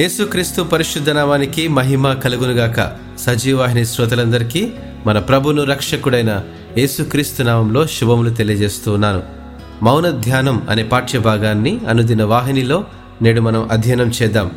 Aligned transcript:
యేసుక్రీస్తు 0.00 0.62
పరిశుద్ధ 0.62 1.10
నామానికి 1.10 1.68
మహిమ 1.68 2.12
కలుగునుగాక. 2.12 2.92
సజీవాహిని 3.18 3.86
శ్రోతలందరికీ 3.86 4.72
మన 5.06 5.18
ప్రభును 5.18 5.64
రక్షకుడైన 5.64 6.40
యేసుక్రీస్తు 6.78 7.42
నామంలో 7.42 7.86
శుభములు 7.86 8.30
తెలియజేస్తూ 8.30 8.92
ఉన్నాను. 8.92 9.22
మౌన 9.82 10.10
ధ్యానం 10.10 10.66
అనే 10.70 10.82
పాఠ్య 10.82 11.18
భాగాన్ని 11.18 11.80
అనుదిన 11.88 12.24
వాహినిలో 12.24 12.84
నేడు 13.22 13.40
మనం 13.40 13.68
అధ్యయనం 13.72 14.12
చేద్దాం. 14.22 14.50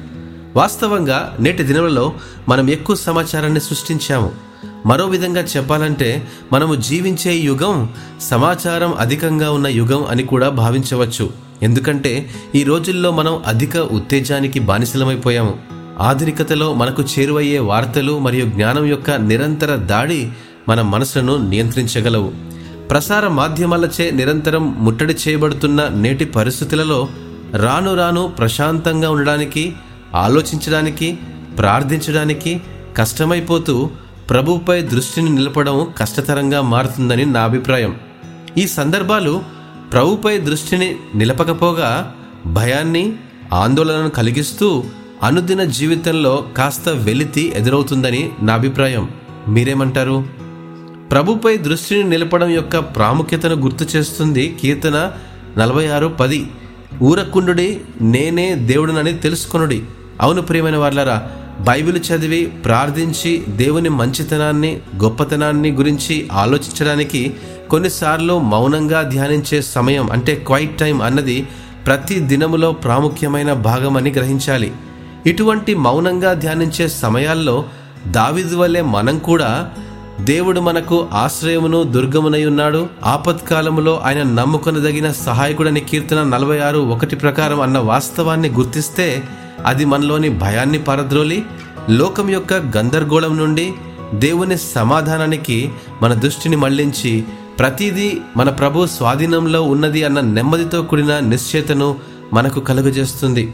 వాస్తవంగా 0.56 1.38
నేటి 1.40 1.64
దినములలో 1.64 2.14
మనం 2.50 2.70
ఎక్కువ 2.70 2.96
సమాచారాన్ని 2.96 3.60
సృష్టించాము. 3.60 4.32
మరో 4.86 5.06
విధంగా 5.06 5.42
చెప్పాలంటే 5.42 6.28
మనము 6.54 6.76
జీవించే 6.76 7.34
యుగం 7.34 7.90
సమాచారం 8.22 8.94
అధికంగా 8.94 9.52
ఉన్న 9.52 9.68
యుగం 9.68 10.06
అని 10.06 10.24
కూడా 10.24 10.50
భావించవచ్చు. 10.50 11.53
ఎందుకంటే 11.64 12.30
ఈ 12.56 12.64
రోజుల్లో 12.64 13.12
మనం 13.12 13.44
అధిక 13.48 13.78
ఉత్తేజానికి 13.78 14.60
బానిసలమైపోయాము. 14.60 15.58
ఆధునికతలో 16.00 16.74
మనకు 16.74 17.04
చేరువయ్యే 17.04 17.60
వార్తలు 17.60 18.20
మరియు 18.20 18.46
జ్ఞానం 18.46 18.86
యొక్క 18.86 19.12
నిరంతర 19.12 19.76
దాడి 19.76 20.30
మన 20.70 20.82
మనసులను 20.82 21.50
నియంత్రించగలవు. 21.50 22.32
ప్రసార 22.90 23.28
మాధ్యమాలచే 23.28 24.12
నిరంతరం 24.12 24.86
ముట్టడి 24.86 25.16
చేయబడుతున్న 25.28 25.88
నేటి 25.88 26.26
పరిస్థితులలో 26.26 27.08
రాను 27.56 27.96
రాను 27.96 28.34
ప్రశాంతంగా 28.38 29.12
ఉండడానికి 29.12 29.74
ఆలోచించడానికి 30.16 31.18
ప్రార్థించడానికి 31.58 32.62
కష్టమైపోతూ 32.98 33.90
ప్రభుపై 34.30 34.82
దృష్టిని 34.82 35.30
నిలపడం 35.30 35.88
కష్టతరంగా 35.98 36.62
మారుతుందని 36.62 37.26
నా 37.26 37.42
అభిప్రాయం. 37.42 37.96
ఈ 38.58 38.68
సందర్భాలు 38.68 39.42
ప్రభుపై 39.94 40.38
దృష్టిని 40.38 40.96
నిలపకపోగా 41.16 42.16
భయాన్ని 42.46 43.16
ఆందోళనను 43.54 44.10
కలిగిస్తూ 44.10 44.84
అనుదిన 45.24 45.64
జీవితంలో 45.64 46.46
కాస్త 46.58 46.90
వెలితి 46.90 47.54
ఎదురవుతుందని 47.56 48.32
నా 48.42 48.54
అభిప్రాయం. 48.54 49.10
మీరేమంటారు? 49.48 50.26
ప్రభుపై 51.12 51.58
దృష్టిని 51.58 52.04
నిలపడం 52.04 52.50
యొక్క 52.50 52.80
ప్రాముఖ్యతను 52.80 53.56
గుర్తు 53.56 53.98
చేస్తుంది 53.98 54.58
కీర్తన 54.62 55.12
నలభై 55.58 55.88
ఆరు 55.88 56.08
పది. 56.08 56.48
ఊరకుండుడి 57.02 57.82
నేనే 58.02 58.56
దేవుడునని 58.56 59.14
తెలుసుకొనుడి. 59.14 59.84
అవును 60.22 60.42
ప్రియమైన 60.42 60.78
వాళ్ళరా 60.78 61.30
బైబిల్ 61.60 62.00
చదివి 62.12 62.46
ప్రార్థించి 62.46 63.44
దేవుని 63.48 63.90
మంచితనాన్ని 63.90 64.80
గొప్పతనాన్ని 65.04 65.72
గురించి 65.72 66.28
ఆలోచించడానికి 66.32 67.34
కొన్నిసార్లు 67.74 68.40
మౌనంగా 68.40 69.02
ధ్యానించే 69.02 69.62
సమయం 69.62 70.12
అంటే 70.12 70.36
క్వైట్ 70.36 70.80
టైం 70.80 71.02
అన్నది 71.02 71.48
ప్రతి 71.86 72.20
దినములో 72.20 72.72
ప్రాముఖ్యమైన 72.72 73.54
భాగమని 73.54 74.12
గ్రహించాలి. 74.12 74.74
ఇటువంటి 75.26 75.76
మౌనంగా 75.76 76.34
ధ్యానించే 76.34 76.88
సమయాల్లో 76.88 77.66
దావిదు 78.08 78.56
వలె 78.56 78.82
మనం 78.82 79.20
కూడా 79.20 79.70
దేవుడు 80.22 80.62
మనకు 80.62 81.08
ఆశ్రయమును 81.14 81.84
దుర్గమునై 81.84 82.46
ఉన్నాడు 82.46 82.88
ఆపత్కాలములో 83.04 84.02
ఆయన 84.06 84.24
నమ్ముకొనదగిన 84.24 85.12
సహాయకుడని 85.12 85.80
కీర్తన 85.80 86.24
నలభై 86.24 86.60
ఆరు 86.60 86.80
ఒకటి 86.80 87.16
ప్రకారం 87.16 87.62
అన్న 87.62 87.78
వాస్తవాన్ని 87.78 88.50
గుర్తిస్తే 88.50 89.24
అది 89.66 89.86
మనలోని 89.86 90.30
భయాన్ని 90.30 90.80
పారద్రోలి 90.80 91.44
లోకం 91.90 92.30
యొక్క 92.30 92.54
గందరగోళం 92.78 93.38
నుండి 93.38 93.74
దేవుని 94.14 94.58
సమాధానానికి 94.58 95.72
మన 96.02 96.14
దృష్టిని 96.14 96.56
మళ్ళించి 96.56 97.24
ప్రతిదీ 97.60 98.22
మన 98.38 98.50
ప్రభు 98.50 98.86
స్వాధీనంలో 98.86 99.62
ఉన్నది 99.62 100.04
అన్న 100.04 100.20
నెమ్మదితో 100.20 100.82
కూడిన 100.82 101.20
నిశ్చేతను 101.20 101.96
మనకు 102.34 102.60
కలుగజేస్తుంది. 102.60 103.54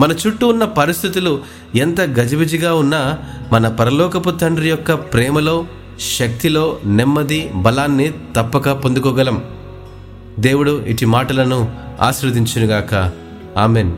మన 0.00 0.12
చుట్టూ 0.12 0.48
ఉన్న 0.48 0.64
పరిస్థితులు 0.64 1.40
ఎంత 1.74 2.00
గజిబిజిగా 2.00 2.74
ఉన్నా 2.74 3.18
మన 3.52 3.68
పరలోకపు 3.68 4.30
తండ్రి 4.30 4.68
యొక్క 4.68 4.92
ప్రేమలో 4.92 5.66
శక్తిలో 6.18 6.78
నెమ్మది 6.84 7.50
బలాన్ని 7.54 8.12
తప్పక 8.36 8.70
పొందుకోగలం. 8.70 9.42
దేవుడు 10.38 10.84
ఇటు 10.86 11.06
మాటలను 11.06 11.76
ఆశీర్వదించునుగాక. 12.00 13.12
ఆమెన్. 13.58 13.92